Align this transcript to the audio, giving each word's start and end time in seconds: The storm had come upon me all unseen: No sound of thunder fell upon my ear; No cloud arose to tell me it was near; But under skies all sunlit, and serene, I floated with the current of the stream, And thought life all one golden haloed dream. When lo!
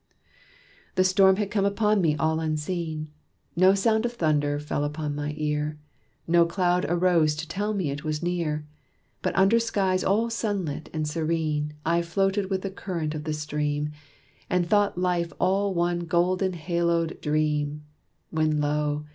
The 0.95 1.03
storm 1.03 1.35
had 1.35 1.51
come 1.51 1.63
upon 1.63 2.01
me 2.01 2.15
all 2.15 2.39
unseen: 2.39 3.09
No 3.55 3.75
sound 3.75 4.03
of 4.03 4.13
thunder 4.13 4.57
fell 4.57 4.83
upon 4.83 5.13
my 5.13 5.35
ear; 5.37 5.77
No 6.25 6.43
cloud 6.43 6.85
arose 6.89 7.35
to 7.35 7.47
tell 7.47 7.75
me 7.75 7.91
it 7.91 8.03
was 8.03 8.23
near; 8.23 8.65
But 9.21 9.35
under 9.37 9.59
skies 9.59 10.03
all 10.03 10.31
sunlit, 10.31 10.89
and 10.91 11.07
serene, 11.07 11.73
I 11.85 12.01
floated 12.01 12.49
with 12.49 12.63
the 12.63 12.71
current 12.71 13.13
of 13.13 13.25
the 13.25 13.33
stream, 13.33 13.91
And 14.49 14.65
thought 14.67 14.97
life 14.97 15.33
all 15.39 15.71
one 15.75 15.99
golden 16.07 16.53
haloed 16.53 17.21
dream. 17.21 17.83
When 18.31 18.59
lo! 18.59 19.05